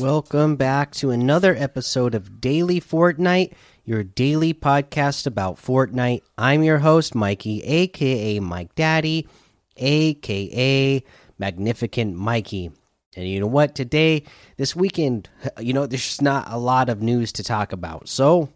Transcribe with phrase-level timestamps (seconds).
[0.00, 3.52] Welcome back to another episode of Daily Fortnite,
[3.84, 6.22] your daily podcast about Fortnite.
[6.38, 9.28] I'm your host, Mikey, aka Mike Daddy,
[9.76, 11.04] aka
[11.38, 12.70] Magnificent Mikey.
[13.14, 13.74] And you know what?
[13.74, 14.22] Today,
[14.56, 18.08] this weekend, you know, there's not a lot of news to talk about.
[18.08, 18.48] So,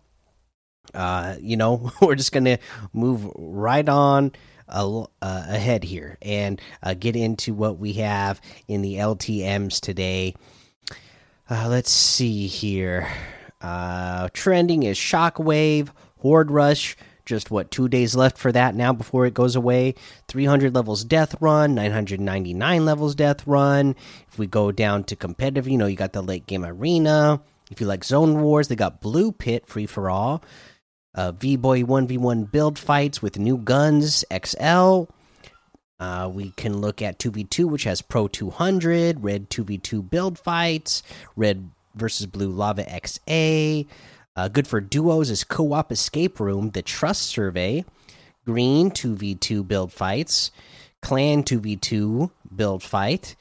[0.95, 2.57] uh, you know, we're just going to
[2.95, 4.33] move right on
[4.67, 10.35] uh, ahead here and uh, get into what we have in the LTMs today.
[11.49, 13.09] Uh, let's see here.
[13.61, 16.97] Uh, trending is Shockwave, Horde Rush.
[17.27, 19.95] Just what, two days left for that now before it goes away?
[20.29, 23.95] 300 levels Death Run, 999 levels Death Run.
[24.29, 27.41] If we go down to competitive, you know, you got the late game arena.
[27.71, 30.43] If you like Zone Wars, they got Blue Pit free for all.
[31.15, 35.05] Uh, V Boy 1v1 build fights with new guns XL.
[36.01, 41.03] Uh, we can look at 2v2, which has Pro 200, Red 2v2 build fights,
[41.37, 43.87] Red versus Blue Lava XA.
[44.37, 47.85] Uh, good for duos is Co op Escape Room, The Trust Survey,
[48.45, 50.51] Green 2v2 build fights,
[51.01, 53.37] Clan 2v2 build fight.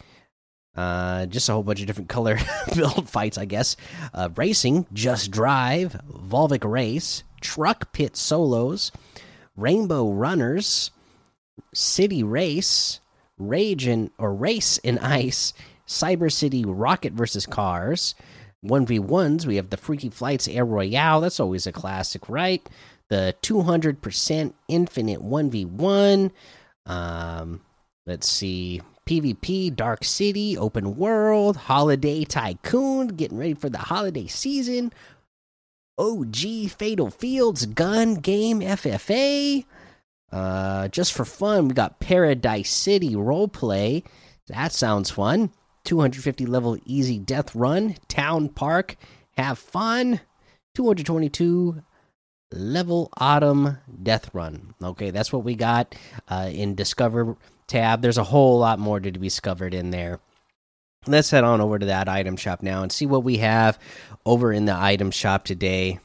[0.76, 2.38] Uh, just a whole bunch of different color
[2.76, 3.76] build fights, I guess.
[4.14, 8.92] Uh, racing, Just Drive, Volvic Race, Truck Pit Solos,
[9.56, 10.92] Rainbow Runners,
[11.74, 13.00] City Race,
[13.38, 15.54] Rage in or Race in Ice,
[15.88, 18.16] Cyber City Rocket versus Cars.
[18.66, 21.20] 1v1s, we have the Freaky Flights Air Royale.
[21.20, 22.66] That's always a classic, right?
[23.10, 26.32] The 200% Infinite 1v1.
[26.86, 27.62] Um,
[28.06, 28.82] let's see.
[29.06, 34.94] PvP, Dark City, Open World, Holiday Tycoon, getting ready for the holiday season.
[35.98, 39.66] OG Fatal Fields, Gun Game FFA.
[40.34, 44.04] Uh, just for fun, we got Paradise City Roleplay.
[44.48, 45.52] That sounds fun.
[45.86, 47.98] 250 level easy death run.
[48.08, 48.96] Town Park,
[49.38, 50.22] have fun.
[50.74, 51.84] 222
[52.52, 54.74] level autumn death run.
[54.84, 55.94] Okay, that's what we got
[56.28, 58.02] uh, in Discover tab.
[58.02, 60.20] There's a whole lot more to be discovered in there.
[61.06, 63.78] Let's head on over to that item shop now and see what we have
[64.26, 66.00] over in the item shop today.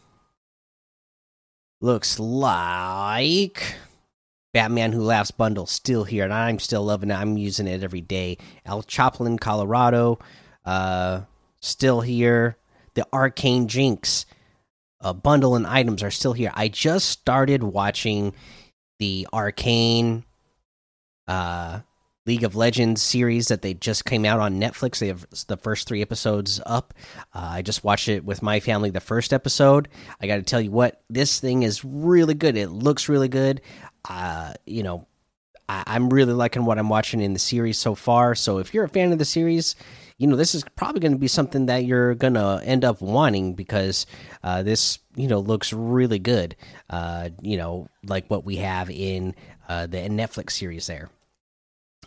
[1.80, 3.76] Looks like
[4.52, 7.14] Batman Who Laughs bundle still here, and I'm still loving it.
[7.14, 8.38] I'm using it every day.
[8.64, 10.18] El Chapulín, Colorado,
[10.64, 11.22] uh,
[11.60, 12.56] still here.
[12.94, 14.26] The Arcane Jinx
[15.00, 16.50] uh, bundle and items are still here.
[16.54, 18.34] I just started watching
[18.98, 20.24] the Arcane
[21.28, 21.80] uh,
[22.26, 24.98] League of Legends series that they just came out on Netflix.
[24.98, 26.92] They have the first three episodes up.
[27.32, 29.88] Uh, I just watched it with my family, the first episode.
[30.20, 32.56] I got to tell you what, this thing is really good.
[32.56, 33.60] It looks really good.
[34.04, 35.06] Uh, you know,
[35.68, 38.34] I am really liking what I'm watching in the series so far.
[38.34, 39.76] So if you're a fan of the series,
[40.16, 43.00] you know this is probably going to be something that you're going to end up
[43.00, 44.06] wanting because
[44.42, 46.56] uh, this you know looks really good.
[46.88, 49.34] Uh, you know, like what we have in
[49.68, 51.10] uh, the Netflix series there.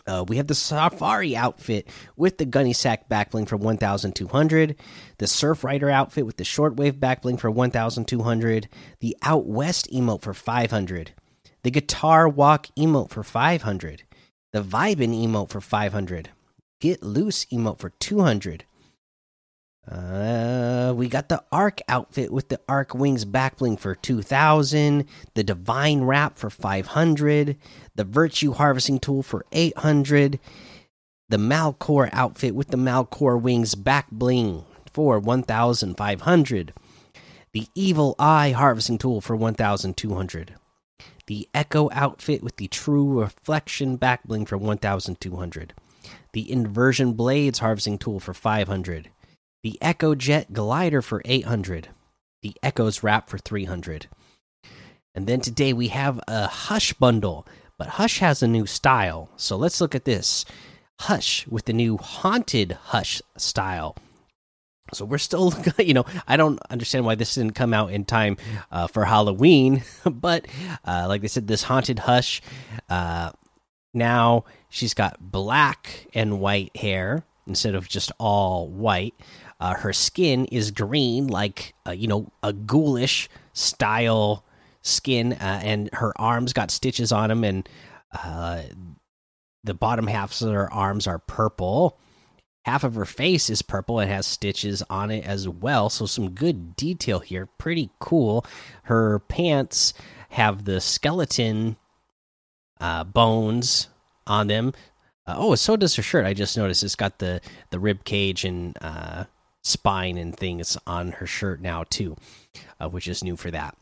[0.08, 1.88] Uh, we have the Safari outfit
[2.18, 4.76] with the Gunny Sack backbling for 1,200.
[5.20, 8.68] The Surf Rider outfit with the Shortwave backbling for 1,200.
[9.00, 11.14] The Out West emote for 500.
[11.64, 14.04] The Guitar Walk emote for 500.
[14.52, 16.30] The Vibin emote for 500.
[16.80, 18.66] Get Loose emote for 200.
[19.90, 26.04] Uh, we got the Arc outfit with the Arc Wings backbling for 2000, the Divine
[26.04, 27.58] Wrap for 500,
[27.96, 30.40] the Virtue Harvesting Tool for 800,
[31.30, 36.74] the Malcore outfit with the Malcore Wings back bling for 1500,
[37.54, 40.56] the Evil Eye Harvesting Tool for 1200,
[41.28, 45.74] the Echo outfit with the True Reflection back bling for 1200,
[46.34, 49.10] the Inversion Blades Harvesting Tool for 500
[49.64, 51.90] the Echo Jet Glider for 800,
[52.42, 54.08] the Echoes Wrap for 300.
[55.14, 57.46] And then today we have a Hush bundle,
[57.78, 59.30] but Hush has a new style.
[59.36, 60.46] So let's look at this.
[61.02, 63.96] Hush with the new Haunted Hush style.
[64.94, 68.38] So we're still, you know, I don't understand why this didn't come out in time
[68.72, 70.48] uh, for Halloween, but
[70.86, 72.42] uh, like they said, this Haunted Hush.
[72.90, 73.32] Uh,
[73.94, 79.14] now she's got black and white hair instead of just all white.
[79.60, 84.44] Uh, her skin is green, like uh, you know a ghoulish style
[84.82, 87.70] skin, uh, and her arms got stitches on them, and
[89.64, 92.00] the bottom halves of her arms are purple.
[92.64, 95.90] Half of her face is purple and has stitches on it as well.
[95.90, 98.46] So some good detail here, pretty cool.
[98.84, 99.94] Her pants
[100.30, 101.78] have the skeleton
[102.80, 103.90] uh, bones
[104.28, 104.74] on them.
[105.26, 106.26] Uh, oh, so does her shirt.
[106.26, 107.42] I just noticed it's got the
[107.72, 108.78] the rib cage and
[109.64, 112.16] spine and things on her shirt now too,
[112.80, 113.76] uh, which is new for that.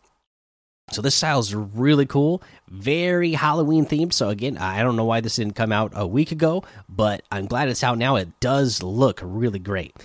[0.92, 4.14] So this style is really cool, very Halloween themed.
[4.14, 7.46] So again, I don't know why this didn't come out a week ago, but I'm
[7.46, 8.16] glad it's out now.
[8.16, 9.96] It does look really great.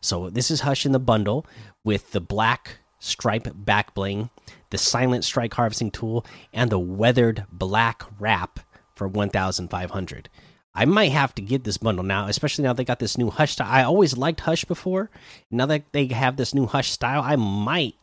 [0.00, 1.46] So this is Hush in the bundle
[1.82, 4.28] with the black stripe back bling,
[4.70, 8.60] the silent strike harvesting tool, and the weathered black wrap
[8.94, 10.28] for 1,500.
[10.74, 13.52] I might have to get this bundle now, especially now they got this new Hush
[13.52, 13.68] style.
[13.70, 15.08] I always liked Hush before.
[15.50, 17.94] Now that they have this new Hush style, I might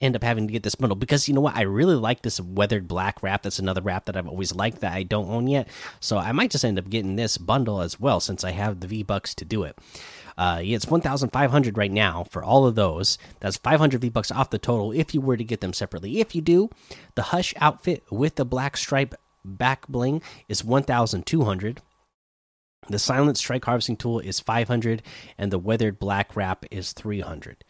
[0.00, 1.56] end up having to get this bundle because you know what?
[1.56, 3.42] I really like this weathered black wrap.
[3.42, 5.68] That's another wrap that I've always liked that I don't own yet.
[6.00, 8.86] So I might just end up getting this bundle as well since I have the
[8.86, 9.76] V Bucks to do it.
[10.36, 13.16] Uh, yeah, it's 1,500 right now for all of those.
[13.40, 16.20] That's 500 V Bucks off the total if you were to get them separately.
[16.20, 16.68] If you do,
[17.14, 19.14] the Hush outfit with the black stripe
[19.44, 21.80] back bling is 1,200.
[22.88, 25.02] The Silent Strike Harvesting Tool is 500,
[25.38, 27.64] and the Weathered Black Wrap is 300.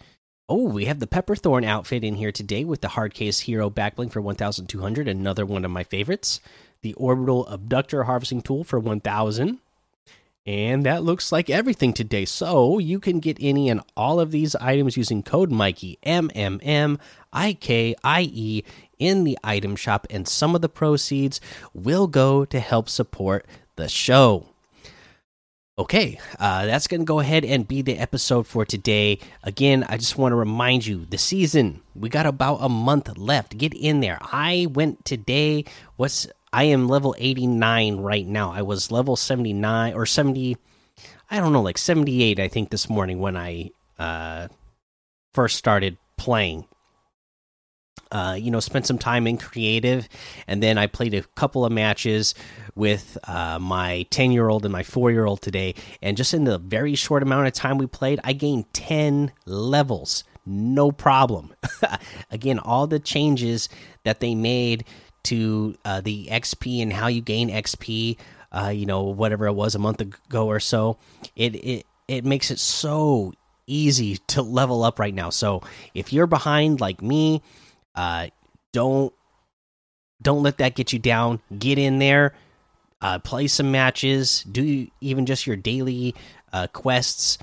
[0.48, 4.20] Oh, we have the Pepperthorn outfit in here today with the Hardcase Hero Backbling for
[4.20, 6.40] 1,200, another one of my favorites.
[6.82, 9.58] The Orbital Abductor Harvesting Tool for 1,000.
[10.46, 12.25] And that looks like everything today.
[12.26, 16.60] So you can get any and all of these items using code Mikey M M
[16.62, 17.00] M
[17.32, 18.62] I K I E
[19.00, 21.40] in the item shop, and some of the proceeds
[21.75, 23.44] will go to help support
[23.75, 24.46] the show.
[25.78, 29.19] Okay, uh, that's going to go ahead and be the episode for today.
[29.43, 33.58] Again, I just want to remind you the season, we got about a month left.
[33.58, 34.17] Get in there.
[34.23, 35.67] I went today.
[35.96, 38.52] What's I am level 89 right now.
[38.52, 40.56] I was level 79 or 70,
[41.31, 44.49] I don't know, like 78, I think, this morning when I uh,
[45.34, 46.64] first started playing
[48.12, 50.08] uh, you know, spent some time in creative,
[50.46, 52.34] and then I played a couple of matches
[52.75, 55.75] with uh, my 10 year old and my four year old today.
[56.02, 60.25] And just in the very short amount of time we played, I gained 10 levels.
[60.44, 61.54] No problem.
[62.31, 63.69] Again, all the changes
[64.04, 64.84] that they made
[65.25, 68.16] to uh, the XP and how you gain XP,
[68.52, 70.99] uh, you know, whatever it was a month ago or so,
[71.34, 73.32] it, it, it makes it so
[73.66, 75.31] easy to level up right now.
[75.31, 75.62] So
[75.94, 77.42] if you're behind like me,
[77.96, 78.28] uh,
[78.72, 79.12] don't
[80.22, 81.40] don't let that get you down.
[81.58, 82.34] Get in there,
[83.00, 86.14] uh, play some matches, do even just your daily
[86.52, 87.38] uh, quests.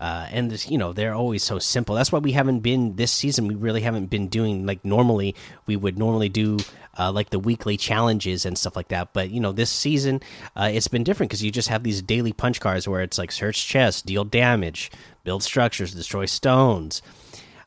[0.00, 1.96] Uh, and this, you know they're always so simple.
[1.96, 3.48] That's why we haven't been this season.
[3.48, 5.34] We really haven't been doing like normally
[5.66, 6.58] we would normally do
[6.96, 9.12] uh, like the weekly challenges and stuff like that.
[9.12, 10.20] But you know this season
[10.54, 13.32] uh, it's been different because you just have these daily punch cards where it's like
[13.32, 14.92] search chests, deal damage,
[15.24, 17.02] build structures, destroy stones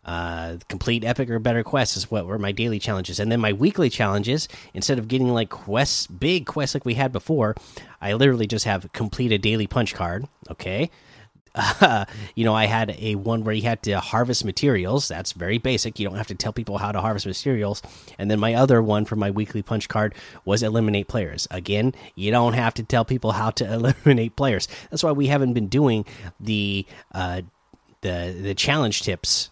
[0.05, 3.19] uh, complete epic or better quests is what were my daily challenges.
[3.19, 7.11] And then my weekly challenges instead of getting like quests big quests like we had
[7.11, 7.55] before
[8.01, 10.89] i literally just have complete a daily punch card okay?
[11.53, 12.05] Uh,
[12.35, 15.07] you know i had a one where you had to harvest materials.
[15.07, 15.99] That's very basic.
[15.99, 17.81] You don't have to tell people how to harvest materials.
[18.17, 20.15] And then my other one for my weekly punch card
[20.45, 21.47] was eliminate players.
[21.51, 24.67] Again you don't have to tell people how to eliminate players.
[24.89, 26.05] That's why we haven't been doing
[26.39, 27.41] the uh
[28.01, 29.51] the the challenge tips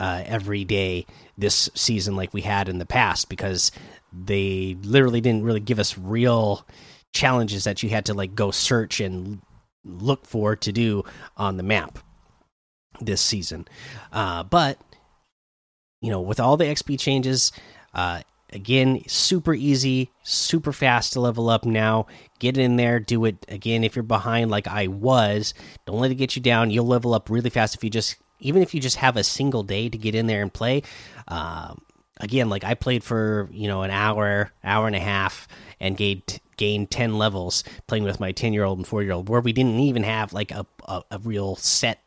[0.00, 1.06] uh, every day
[1.38, 3.70] this season like we had in the past because
[4.12, 6.66] they literally didn't really give us real
[7.12, 9.40] challenges that you had to like go search and
[9.84, 11.04] look for to do
[11.36, 11.98] on the map
[13.00, 13.66] this season.
[14.12, 14.78] Uh, but
[16.00, 17.52] you know, with all the XP changes,
[17.94, 18.20] uh,
[18.52, 22.06] again, super easy, super fast to level up now.
[22.38, 23.82] Get in there, do it again.
[23.82, 25.54] If you're behind, like I was,
[25.86, 26.70] don't let it get you down.
[26.70, 29.62] You'll level up really fast if you just even if you just have a single
[29.62, 30.82] day to get in there and play
[31.28, 31.80] um,
[32.20, 35.48] again like i played for you know an hour hour and a half
[35.80, 39.28] and gained gained 10 levels playing with my 10 year old and 4 year old
[39.28, 42.00] where we didn't even have like a, a, a real set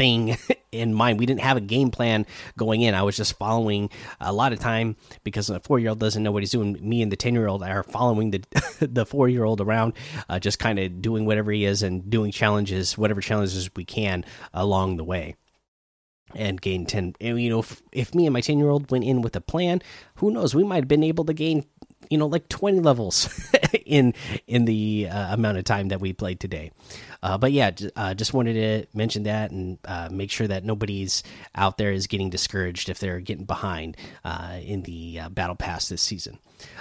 [0.00, 0.38] thing
[0.72, 1.18] in mind.
[1.18, 2.24] We didn't have a game plan
[2.56, 2.94] going in.
[2.94, 6.32] I was just following a lot of time because a four year old doesn't know
[6.32, 6.78] what he's doing.
[6.80, 8.42] Me and the 10 year old are following the
[8.80, 9.92] the four year old around
[10.30, 14.24] uh, just kind of doing whatever he is and doing challenges whatever challenges we can
[14.54, 15.36] along the way
[16.34, 19.22] and gain 10 you know if, if me and my 10 year old went in
[19.22, 19.82] with a plan
[20.16, 21.64] who knows we might have been able to gain
[22.08, 23.28] you know like 20 levels
[23.86, 24.14] in
[24.46, 26.70] in the uh, amount of time that we played today.
[27.22, 31.22] Uh, but yeah uh, just wanted to mention that and uh, make sure that nobody's
[31.54, 35.88] out there is getting discouraged if they're getting behind uh, in the uh, battle pass
[35.88, 36.38] this season.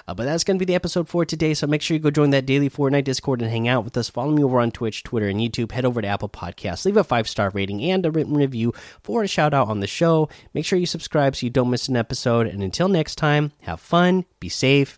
[0.07, 2.31] But that's going to be the episode for today so make sure you go join
[2.31, 4.09] that daily fortnite discord and hang out with us.
[4.09, 5.71] Follow me over on twitch twitter and youtube.
[5.71, 6.85] Head over to apple podcasts.
[6.85, 8.73] Leave a five star rating and a written review
[9.03, 10.29] for a shout out on the show.
[10.53, 12.47] Make sure you subscribe so you don't miss an episode.
[12.47, 14.97] And until next time have fun be safe